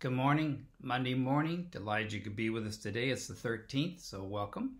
Good 0.00 0.12
morning, 0.12 0.64
Monday 0.80 1.14
morning. 1.14 1.66
Delighted 1.72 2.12
you 2.12 2.20
could 2.20 2.36
be 2.36 2.50
with 2.50 2.64
us 2.68 2.76
today. 2.76 3.08
It's 3.08 3.26
the 3.26 3.34
13th, 3.34 4.00
so 4.00 4.22
welcome. 4.22 4.76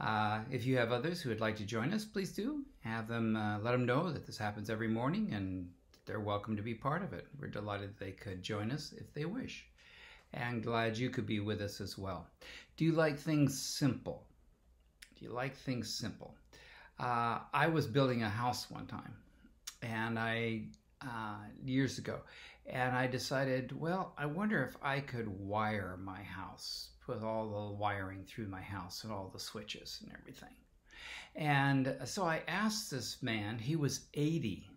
Uh, 0.00 0.40
if 0.50 0.64
you 0.64 0.78
have 0.78 0.90
others 0.90 1.20
who 1.20 1.28
would 1.28 1.42
like 1.42 1.56
to 1.56 1.66
join 1.66 1.92
us, 1.92 2.06
please 2.06 2.32
do. 2.32 2.64
Have 2.80 3.08
them 3.08 3.36
uh, 3.36 3.58
let 3.58 3.72
them 3.72 3.84
know 3.84 4.10
that 4.10 4.24
this 4.24 4.38
happens 4.38 4.70
every 4.70 4.88
morning 4.88 5.34
and 5.34 5.68
they're 6.06 6.18
welcome 6.18 6.56
to 6.56 6.62
be 6.62 6.72
part 6.72 7.02
of 7.02 7.12
it. 7.12 7.26
We're 7.38 7.48
delighted 7.48 7.98
they 7.98 8.12
could 8.12 8.42
join 8.42 8.70
us 8.70 8.94
if 8.96 9.12
they 9.12 9.26
wish. 9.26 9.66
And 10.32 10.62
glad 10.64 10.96
you 10.96 11.10
could 11.10 11.26
be 11.26 11.40
with 11.40 11.60
us 11.60 11.82
as 11.82 11.98
well. 11.98 12.26
Do 12.78 12.86
you 12.86 12.92
like 12.92 13.18
things 13.18 13.60
simple? 13.60 14.24
Do 15.18 15.26
you 15.26 15.30
like 15.30 15.54
things 15.54 15.92
simple? 15.92 16.34
Uh, 16.98 17.40
I 17.52 17.66
was 17.66 17.86
building 17.86 18.22
a 18.22 18.30
house 18.30 18.70
one 18.70 18.86
time, 18.86 19.14
and 19.82 20.18
I 20.18 20.62
uh, 21.02 21.36
years 21.64 21.98
ago, 21.98 22.20
and 22.66 22.96
I 22.96 23.06
decided, 23.06 23.78
well, 23.78 24.12
I 24.18 24.26
wonder 24.26 24.64
if 24.64 24.76
I 24.82 25.00
could 25.00 25.28
wire 25.28 25.98
my 26.02 26.22
house 26.22 26.90
with 27.06 27.22
all 27.22 27.68
the 27.68 27.74
wiring 27.76 28.24
through 28.24 28.48
my 28.48 28.62
house 28.62 29.04
and 29.04 29.12
all 29.12 29.30
the 29.32 29.38
switches 29.38 30.00
and 30.02 30.12
everything. 30.18 30.54
And 31.36 31.96
so 32.04 32.24
I 32.24 32.42
asked 32.48 32.90
this 32.90 33.22
man, 33.22 33.58
he 33.58 33.76
was 33.76 34.06
80, 34.14 34.68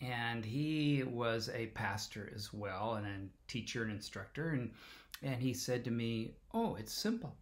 and 0.00 0.44
he 0.44 1.04
was 1.04 1.50
a 1.50 1.66
pastor 1.66 2.32
as 2.34 2.52
well, 2.52 2.94
and 2.94 3.06
a 3.06 3.50
teacher 3.50 3.82
and 3.82 3.92
instructor. 3.92 4.50
And, 4.50 4.70
and 5.22 5.40
he 5.40 5.52
said 5.52 5.84
to 5.84 5.90
me, 5.90 6.32
Oh, 6.54 6.76
it's 6.76 6.92
simple. 6.92 7.36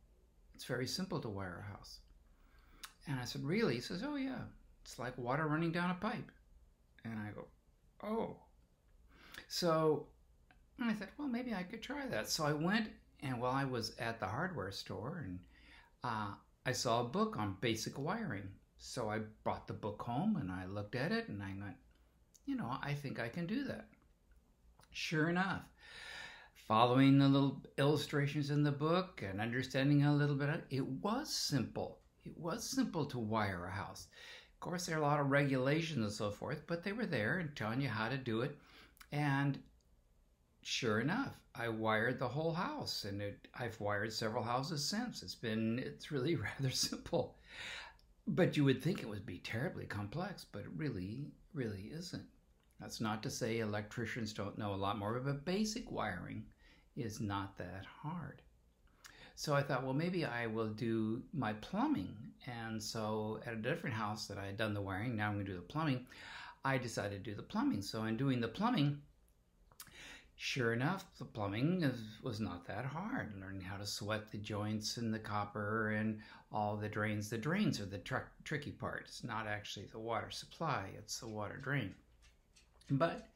It's 0.54 0.64
very 0.64 0.86
simple 0.86 1.20
to 1.20 1.28
wire 1.28 1.64
a 1.64 1.76
house. 1.76 2.00
And 3.06 3.20
I 3.20 3.24
said, 3.24 3.44
Really? 3.44 3.76
He 3.76 3.80
says, 3.80 4.02
Oh, 4.04 4.16
yeah. 4.16 4.40
It's 4.84 4.98
like 4.98 5.16
water 5.16 5.46
running 5.46 5.72
down 5.72 5.90
a 5.90 5.94
pipe. 5.94 6.30
And 7.04 7.18
I 7.18 7.30
go, 7.34 7.46
Oh. 8.02 8.36
So 9.48 10.08
I 10.80 10.92
thought, 10.92 11.08
well, 11.18 11.28
maybe 11.28 11.54
I 11.54 11.62
could 11.62 11.82
try 11.82 12.06
that. 12.06 12.28
So 12.28 12.44
I 12.44 12.52
went, 12.52 12.88
and 13.22 13.40
while 13.40 13.52
I 13.52 13.64
was 13.64 13.96
at 13.98 14.20
the 14.20 14.26
hardware 14.26 14.72
store, 14.72 15.24
and 15.24 15.38
uh, 16.04 16.34
I 16.64 16.72
saw 16.72 17.00
a 17.00 17.08
book 17.08 17.36
on 17.38 17.56
basic 17.60 17.98
wiring. 17.98 18.48
So 18.78 19.08
I 19.08 19.20
brought 19.42 19.66
the 19.66 19.72
book 19.72 20.02
home 20.02 20.36
and 20.36 20.50
I 20.50 20.66
looked 20.66 20.94
at 20.94 21.12
it 21.12 21.28
and 21.28 21.42
I 21.42 21.54
went, 21.58 21.76
you 22.44 22.56
know, 22.56 22.76
I 22.82 22.92
think 22.92 23.18
I 23.18 23.28
can 23.28 23.46
do 23.46 23.64
that. 23.64 23.88
Sure 24.90 25.28
enough, 25.28 25.62
following 26.66 27.18
the 27.18 27.28
little 27.28 27.62
illustrations 27.78 28.50
in 28.50 28.62
the 28.62 28.72
book 28.72 29.22
and 29.26 29.40
understanding 29.40 30.04
a 30.04 30.14
little 30.14 30.36
bit, 30.36 30.64
it 30.70 30.86
was 30.86 31.32
simple. 31.32 32.00
It 32.24 32.36
was 32.36 32.68
simple 32.68 33.06
to 33.06 33.18
wire 33.18 33.66
a 33.66 33.70
house. 33.70 34.08
Of 34.56 34.60
course, 34.60 34.86
there 34.86 34.96
are 34.96 35.00
a 35.00 35.02
lot 35.02 35.20
of 35.20 35.30
regulations 35.30 35.98
and 35.98 36.10
so 36.12 36.30
forth, 36.30 36.66
but 36.66 36.82
they 36.82 36.92
were 36.92 37.04
there 37.06 37.38
and 37.38 37.54
telling 37.54 37.80
you 37.82 37.88
how 37.88 38.08
to 38.08 38.16
do 38.16 38.40
it. 38.40 38.56
And 39.12 39.62
sure 40.62 40.98
enough, 41.00 41.38
I 41.54 41.68
wired 41.68 42.18
the 42.18 42.28
whole 42.28 42.54
house, 42.54 43.04
and 43.04 43.20
it, 43.20 43.48
I've 43.54 43.78
wired 43.80 44.12
several 44.12 44.42
houses 44.42 44.82
since. 44.84 45.22
It's 45.22 45.34
been 45.34 45.78
it's 45.78 46.10
really 46.10 46.36
rather 46.48 46.70
simple, 46.70 47.36
but 48.26 48.56
you 48.56 48.64
would 48.64 48.82
think 48.82 49.00
it 49.00 49.08
would 49.08 49.26
be 49.26 49.38
terribly 49.38 49.84
complex, 49.86 50.44
but 50.44 50.62
it 50.62 50.70
really 50.74 51.32
really 51.52 51.90
isn't. 51.92 52.26
That's 52.80 53.00
not 53.00 53.22
to 53.24 53.30
say 53.30 53.58
electricians 53.58 54.32
don't 54.32 54.58
know 54.58 54.74
a 54.74 54.76
lot 54.76 54.98
more, 54.98 55.20
but 55.20 55.44
basic 55.44 55.90
wiring 55.90 56.46
is 56.96 57.20
not 57.20 57.58
that 57.58 57.84
hard. 57.84 58.42
So 59.38 59.54
I 59.54 59.62
thought, 59.62 59.84
well, 59.84 59.92
maybe 59.92 60.24
I 60.24 60.46
will 60.46 60.68
do 60.68 61.22
my 61.34 61.52
plumbing. 61.52 62.16
And 62.46 62.82
so 62.82 63.38
at 63.46 63.52
a 63.52 63.56
different 63.56 63.94
house 63.94 64.26
that 64.26 64.38
I 64.38 64.46
had 64.46 64.56
done 64.56 64.72
the 64.72 64.80
wiring, 64.80 65.14
now 65.14 65.28
I'm 65.28 65.34
going 65.34 65.44
to 65.44 65.52
do 65.52 65.58
the 65.58 65.62
plumbing. 65.62 66.06
I 66.64 66.78
decided 66.78 67.22
to 67.22 67.30
do 67.30 67.36
the 67.36 67.42
plumbing. 67.42 67.82
So 67.82 68.04
in 68.04 68.16
doing 68.16 68.40
the 68.40 68.48
plumbing, 68.48 69.02
sure 70.36 70.72
enough, 70.72 71.04
the 71.18 71.26
plumbing 71.26 71.82
is, 71.82 72.00
was 72.22 72.40
not 72.40 72.66
that 72.66 72.86
hard. 72.86 73.34
Learning 73.38 73.60
how 73.60 73.76
to 73.76 73.86
sweat 73.86 74.32
the 74.32 74.38
joints 74.38 74.96
and 74.96 75.12
the 75.12 75.18
copper 75.18 75.90
and 75.90 76.20
all 76.50 76.76
the 76.76 76.88
drains. 76.88 77.28
The 77.28 77.36
drains 77.36 77.78
are 77.78 77.86
the 77.86 77.98
tr- 77.98 78.32
tricky 78.42 78.70
part. 78.70 79.04
It's 79.06 79.22
not 79.22 79.46
actually 79.46 79.86
the 79.92 79.98
water 79.98 80.30
supply, 80.30 80.88
it's 80.96 81.20
the 81.20 81.28
water 81.28 81.58
drain. 81.58 81.94
But 82.90 83.28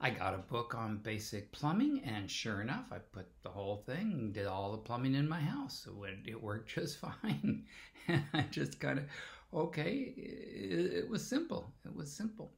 I 0.00 0.10
got 0.10 0.34
a 0.34 0.38
book 0.38 0.76
on 0.76 0.98
basic 0.98 1.50
plumbing, 1.50 2.02
and 2.04 2.30
sure 2.30 2.60
enough, 2.60 2.86
I 2.92 2.98
put 2.98 3.26
the 3.42 3.48
whole 3.48 3.82
thing 3.84 4.30
did 4.32 4.46
all 4.46 4.70
the 4.70 4.78
plumbing 4.78 5.16
in 5.16 5.28
my 5.28 5.40
house. 5.40 5.88
It, 6.04 6.30
it 6.30 6.42
worked 6.42 6.68
just 6.74 6.98
fine. 6.98 7.64
I 8.08 8.42
just 8.50 8.78
kind 8.78 9.00
of, 9.00 9.06
okay, 9.52 10.14
it, 10.16 10.92
it, 10.94 11.08
was 11.10 11.26
simple. 11.26 11.72
It 11.84 11.94
was 11.94 12.12
simple. 12.12 12.52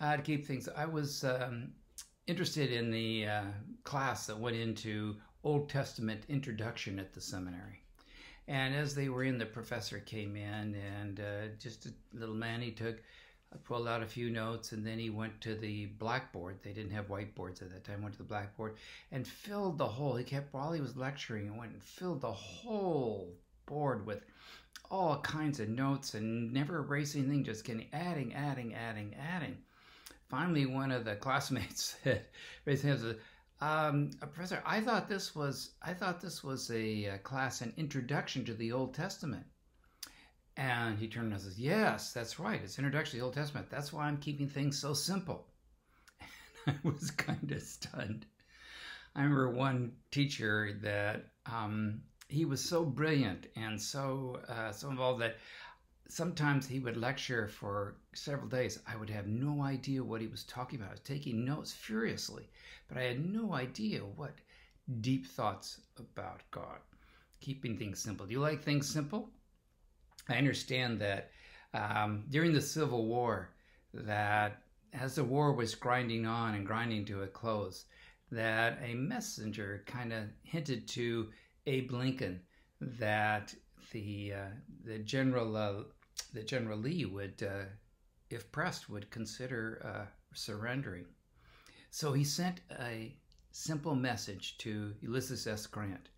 Uh, 0.00 0.16
to 0.16 0.22
keep 0.22 0.46
things, 0.46 0.68
I 0.68 0.86
was 0.86 1.24
um, 1.24 1.72
interested 2.28 2.70
in 2.70 2.92
the 2.92 3.26
uh, 3.26 3.44
class 3.82 4.26
that 4.26 4.38
went 4.38 4.56
into 4.56 5.16
Old 5.42 5.68
Testament 5.68 6.22
introduction 6.28 7.00
at 7.00 7.12
the 7.12 7.20
seminary. 7.20 7.82
And 8.46 8.74
as 8.74 8.94
they 8.94 9.08
were 9.08 9.24
in, 9.24 9.36
the 9.36 9.46
professor 9.46 9.98
came 9.98 10.36
in, 10.36 10.76
and 10.96 11.20
uh, 11.20 11.48
just 11.58 11.86
a 11.86 11.92
little 12.12 12.36
man, 12.36 12.62
he 12.62 12.70
took 12.70 13.02
I 13.52 13.56
pulled 13.56 13.88
out 13.88 14.02
a 14.02 14.06
few 14.06 14.30
notes 14.30 14.72
and 14.72 14.86
then 14.86 14.98
he 14.98 15.10
went 15.10 15.40
to 15.42 15.54
the 15.54 15.86
blackboard. 15.86 16.58
They 16.62 16.72
didn't 16.72 16.92
have 16.92 17.08
whiteboards 17.08 17.62
at 17.62 17.70
that 17.70 17.84
time. 17.84 18.02
Went 18.02 18.14
to 18.14 18.18
the 18.18 18.28
blackboard 18.28 18.76
and 19.10 19.26
filled 19.26 19.78
the 19.78 19.86
whole. 19.86 20.16
He 20.16 20.24
kept 20.24 20.52
while 20.52 20.72
he 20.72 20.80
was 20.80 20.96
lecturing 20.96 21.48
and 21.48 21.56
went 21.56 21.72
and 21.72 21.82
filled 21.82 22.20
the 22.20 22.32
whole 22.32 23.32
board 23.66 24.04
with 24.04 24.24
all 24.90 25.20
kinds 25.20 25.60
of 25.60 25.68
notes 25.68 26.14
and 26.14 26.52
never 26.52 26.78
erasing 26.78 27.24
anything, 27.24 27.44
just 27.44 27.64
getting 27.64 27.88
adding, 27.92 28.34
adding, 28.34 28.74
adding, 28.74 29.14
adding. 29.14 29.56
Finally, 30.28 30.66
one 30.66 30.90
of 30.90 31.04
the 31.04 31.16
classmates 31.16 31.96
said, 32.04 33.18
um, 33.60 34.10
Professor, 34.20 34.62
I 34.64 34.80
thought 34.80 35.08
this 35.08 35.34
was 35.34 35.70
I 35.82 35.94
thought 35.94 36.20
this 36.20 36.44
was 36.44 36.70
a, 36.70 37.04
a 37.06 37.18
class, 37.18 37.60
an 37.60 37.72
introduction 37.76 38.44
to 38.44 38.54
the 38.54 38.72
Old 38.72 38.94
Testament. 38.94 39.46
And 40.58 40.98
he 40.98 41.06
turned 41.06 41.32
and 41.32 41.40
says, 41.40 41.56
Yes, 41.56 42.12
that's 42.12 42.40
right. 42.40 42.60
It's 42.62 42.78
introduction 42.78 43.12
to 43.12 43.16
the 43.18 43.24
Old 43.24 43.34
Testament. 43.34 43.70
That's 43.70 43.92
why 43.92 44.06
I'm 44.06 44.16
keeping 44.18 44.48
things 44.48 44.78
so 44.78 44.92
simple. 44.92 45.46
And 46.66 46.76
I 46.84 46.88
was 46.88 47.12
kind 47.12 47.52
of 47.52 47.62
stunned. 47.62 48.26
I 49.14 49.22
remember 49.22 49.50
one 49.50 49.92
teacher 50.10 50.76
that 50.82 51.26
um, 51.46 52.02
he 52.28 52.44
was 52.44 52.62
so 52.62 52.84
brilliant 52.84 53.46
and 53.54 53.80
so 53.80 54.40
uh, 54.48 54.72
so 54.72 54.90
involved 54.90 55.22
that 55.22 55.36
sometimes 56.08 56.66
he 56.66 56.80
would 56.80 56.96
lecture 56.96 57.46
for 57.46 57.96
several 58.12 58.48
days. 58.48 58.80
I 58.86 58.96
would 58.96 59.10
have 59.10 59.28
no 59.28 59.62
idea 59.62 60.02
what 60.02 60.20
he 60.20 60.26
was 60.26 60.42
talking 60.42 60.80
about. 60.80 60.88
I 60.90 60.92
was 60.92 61.00
taking 61.00 61.44
notes 61.44 61.72
furiously, 61.72 62.48
but 62.88 62.98
I 62.98 63.04
had 63.04 63.24
no 63.24 63.54
idea 63.54 64.00
what 64.00 64.34
deep 65.00 65.26
thoughts 65.26 65.80
about 65.98 66.42
God. 66.50 66.80
Keeping 67.40 67.78
things 67.78 68.00
simple. 68.00 68.26
Do 68.26 68.32
you 68.32 68.40
like 68.40 68.62
things 68.62 68.88
simple? 68.88 69.30
I 70.28 70.36
understand 70.36 71.00
that 71.00 71.30
um, 71.74 72.24
during 72.30 72.52
the 72.52 72.60
Civil 72.60 73.06
War, 73.06 73.50
that 73.94 74.62
as 74.92 75.14
the 75.14 75.24
war 75.24 75.52
was 75.52 75.74
grinding 75.74 76.26
on 76.26 76.54
and 76.54 76.66
grinding 76.66 77.04
to 77.06 77.22
a 77.22 77.26
close, 77.26 77.84
that 78.30 78.78
a 78.82 78.94
messenger 78.94 79.82
kind 79.86 80.12
of 80.12 80.24
hinted 80.42 80.88
to 80.88 81.30
Abe 81.66 81.92
Lincoln 81.92 82.40
that 82.80 83.54
the 83.92 84.32
uh, 84.34 84.50
the 84.84 84.98
general 84.98 85.56
uh, 85.56 85.82
the 86.32 86.42
General 86.42 86.78
Lee 86.78 87.04
would, 87.04 87.42
uh, 87.42 87.64
if 88.30 88.50
pressed, 88.52 88.88
would 88.88 89.10
consider 89.10 89.82
uh, 89.84 90.06
surrendering. 90.34 91.06
So 91.90 92.12
he 92.12 92.24
sent 92.24 92.60
a 92.78 93.16
simple 93.50 93.94
message 93.94 94.58
to 94.58 94.94
Ulysses 95.00 95.46
S. 95.46 95.66
Grant, 95.66 96.08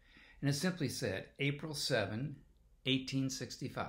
and 0.41 0.51
it 0.51 0.55
simply 0.55 0.89
said, 0.89 1.29
"April 1.39 1.75
7, 1.75 2.37
1865, 2.85 3.87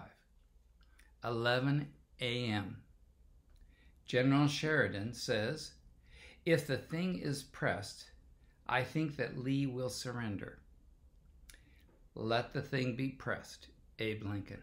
11 1.24 1.88
a.m. 2.20 2.78
General 4.06 4.48
Sheridan 4.48 5.14
says, 5.14 5.72
If 6.46 6.68
the 6.68 6.76
thing 6.76 7.20
is 7.20 7.44
pressed, 7.44 8.12
I 8.68 8.84
think 8.84 9.16
that 9.16 9.38
Lee 9.38 9.66
will 9.66 9.90
surrender. 9.90 10.60
Let 12.16 12.54
the 12.54 12.62
thing 12.62 12.98
be 12.98 13.10
pressed, 13.10 13.68
Abe 14.00 14.24
Lincoln. 14.24 14.62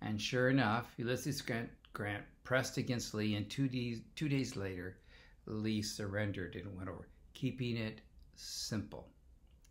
And 0.00 0.22
sure 0.22 0.50
enough, 0.50 0.92
Ulysses 0.96 1.42
Grant, 1.42 1.70
Grant 1.92 2.22
pressed 2.44 2.76
against 2.76 3.14
Lee, 3.14 3.34
and 3.34 3.50
two 3.50 3.68
days, 3.68 4.00
two 4.14 4.28
days 4.28 4.54
later, 4.54 4.98
Lee 5.46 5.82
surrendered 5.82 6.54
and 6.54 6.76
went 6.76 6.88
over, 6.88 7.08
keeping 7.34 7.76
it 7.76 8.00
simple. 8.36 9.08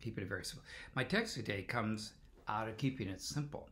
Keeping 0.02 0.24
it 0.24 0.28
very 0.28 0.44
simple. 0.44 0.66
My 0.94 1.04
text 1.04 1.34
today 1.34 1.62
comes 1.62 2.12
out 2.48 2.68
of 2.68 2.76
keeping 2.76 3.08
it 3.08 3.20
simple, 3.20 3.68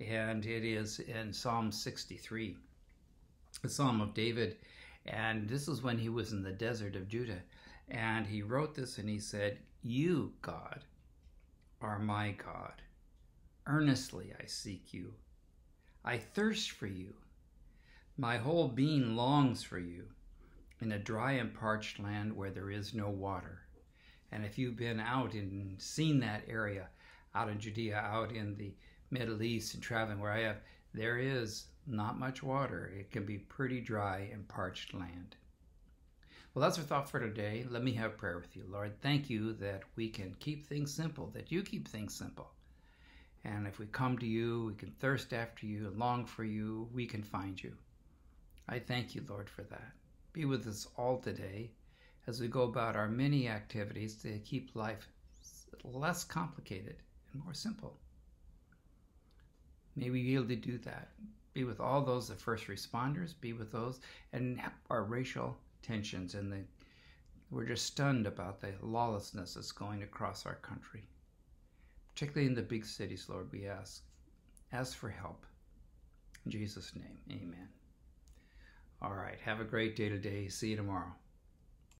and 0.00 0.44
it 0.46 0.64
is 0.64 1.00
in 1.00 1.32
Psalm 1.32 1.70
63, 1.70 2.56
the 3.62 3.68
Psalm 3.68 4.00
of 4.00 4.14
David. 4.14 4.56
And 5.06 5.48
this 5.48 5.68
is 5.68 5.82
when 5.82 5.98
he 5.98 6.08
was 6.08 6.32
in 6.32 6.42
the 6.42 6.52
desert 6.52 6.96
of 6.96 7.08
Judah. 7.08 7.42
And 7.88 8.26
he 8.26 8.42
wrote 8.42 8.74
this 8.74 8.98
and 8.98 9.08
he 9.08 9.18
said, 9.18 9.58
You, 9.82 10.32
God, 10.40 10.84
are 11.80 11.98
my 11.98 12.32
God. 12.32 12.80
Earnestly 13.66 14.32
I 14.40 14.46
seek 14.46 14.94
you. 14.94 15.12
I 16.04 16.18
thirst 16.18 16.70
for 16.70 16.86
you. 16.86 17.14
My 18.16 18.38
whole 18.38 18.68
being 18.68 19.16
longs 19.16 19.62
for 19.62 19.78
you 19.78 20.04
in 20.80 20.92
a 20.92 20.98
dry 20.98 21.32
and 21.32 21.54
parched 21.54 21.98
land 21.98 22.34
where 22.34 22.50
there 22.50 22.70
is 22.70 22.94
no 22.94 23.08
water. 23.08 23.60
And 24.32 24.44
if 24.44 24.58
you've 24.58 24.76
been 24.76 25.00
out 25.00 25.34
and 25.34 25.80
seen 25.80 26.20
that 26.20 26.42
area, 26.48 26.88
out 27.34 27.48
in 27.48 27.58
Judea, 27.58 27.96
out 27.96 28.32
in 28.32 28.54
the 28.56 28.74
Middle 29.10 29.42
East, 29.42 29.74
and 29.74 29.82
traveling 29.82 30.20
where 30.20 30.30
I 30.30 30.40
have, 30.40 30.60
there 30.92 31.18
is 31.18 31.66
not 31.86 32.18
much 32.18 32.42
water. 32.42 32.92
It 32.98 33.10
can 33.10 33.26
be 33.26 33.38
pretty 33.38 33.80
dry 33.80 34.28
and 34.32 34.46
parched 34.48 34.94
land. 34.94 35.36
Well, 36.52 36.62
that's 36.62 36.78
our 36.78 36.84
thought 36.84 37.10
for 37.10 37.18
today. 37.18 37.66
Let 37.68 37.82
me 37.82 37.92
have 37.94 38.16
prayer 38.16 38.38
with 38.38 38.54
you. 38.54 38.64
Lord, 38.68 39.00
thank 39.00 39.28
you 39.28 39.54
that 39.54 39.82
we 39.96 40.08
can 40.08 40.36
keep 40.38 40.66
things 40.66 40.94
simple, 40.94 41.30
that 41.34 41.50
you 41.50 41.62
keep 41.62 41.88
things 41.88 42.14
simple. 42.14 42.52
And 43.44 43.66
if 43.66 43.78
we 43.78 43.86
come 43.86 44.16
to 44.18 44.26
you, 44.26 44.66
we 44.66 44.74
can 44.74 44.92
thirst 44.92 45.32
after 45.32 45.66
you, 45.66 45.88
and 45.88 45.98
long 45.98 46.24
for 46.24 46.44
you, 46.44 46.88
we 46.94 47.06
can 47.06 47.22
find 47.22 47.62
you. 47.62 47.74
I 48.68 48.78
thank 48.78 49.14
you, 49.14 49.22
Lord, 49.28 49.50
for 49.50 49.62
that. 49.64 49.92
Be 50.32 50.44
with 50.44 50.66
us 50.66 50.88
all 50.96 51.18
today 51.18 51.72
as 52.26 52.40
we 52.40 52.48
go 52.48 52.62
about 52.62 52.96
our 52.96 53.08
many 53.08 53.48
activities 53.48 54.14
to 54.22 54.38
keep 54.38 54.74
life 54.74 55.08
less 55.84 56.24
complicated 56.24 56.96
more 57.34 57.54
simple. 57.54 57.98
May 59.96 60.10
we 60.10 60.34
able 60.34 60.48
to 60.48 60.56
do 60.56 60.78
that. 60.78 61.10
Be 61.52 61.64
with 61.64 61.80
all 61.80 62.02
those, 62.02 62.28
the 62.28 62.34
first 62.34 62.66
responders, 62.66 63.32
be 63.40 63.52
with 63.52 63.70
those, 63.70 64.00
and 64.32 64.60
our 64.90 65.04
racial 65.04 65.56
tensions 65.82 66.34
and 66.34 66.52
the 66.52 66.58
we're 67.50 67.64
just 67.64 67.86
stunned 67.86 68.26
about 68.26 68.60
the 68.60 68.72
lawlessness 68.82 69.54
that's 69.54 69.70
going 69.70 70.02
across 70.02 70.44
our 70.44 70.56
country. 70.56 71.04
Particularly 72.12 72.48
in 72.48 72.54
the 72.54 72.62
big 72.62 72.84
cities, 72.84 73.26
Lord, 73.28 73.52
we 73.52 73.68
ask. 73.68 74.02
Ask 74.72 74.96
for 74.96 75.08
help. 75.08 75.46
In 76.44 76.50
Jesus' 76.50 76.96
name, 76.96 77.18
amen. 77.30 77.68
All 79.00 79.14
right. 79.14 79.38
Have 79.44 79.60
a 79.60 79.64
great 79.64 79.94
day 79.94 80.08
today. 80.08 80.48
See 80.48 80.70
you 80.70 80.76
tomorrow. 80.76 81.14